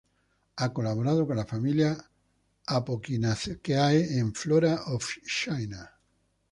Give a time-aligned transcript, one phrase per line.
[0.55, 1.95] Ha colaborado con la familia
[2.65, 5.95] Apocynaceae en "Flora of China"